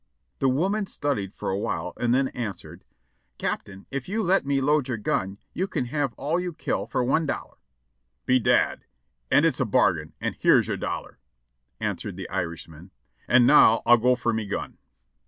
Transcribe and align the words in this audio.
"The 0.39 0.49
woman 0.49 0.87
studied 0.87 1.35
for 1.35 1.51
a 1.51 1.57
while 1.59 1.93
and 1.95 2.11
then 2.11 2.29
answered:" 2.29 2.83
'Captain, 3.37 3.85
if 3.91 4.09
you 4.09 4.23
let 4.23 4.47
me 4.47 4.59
load 4.59 4.87
your 4.87 4.97
gun 4.97 5.37
you 5.53 5.67
kin 5.67 5.85
have 5.85 6.13
all 6.17 6.39
you 6.39 6.53
kill 6.53 6.87
for 6.87 7.03
one 7.03 7.27
dollar.'" 7.27 7.59
'Bedad! 8.25 8.85
an' 9.29 9.45
it's 9.45 9.59
a 9.59 9.63
bargain, 9.65 10.13
an' 10.19 10.37
here's 10.39 10.67
your 10.67 10.75
dollar,' 10.77 11.19
answered 11.79 12.15
the 12.17 12.27
Irishman, 12.31 12.89
'an' 13.27 13.45
now 13.45 13.83
I'll 13.85 13.97
go 13.97 14.15
fer 14.15 14.33
me 14.33 14.47
gun.' 14.47 14.79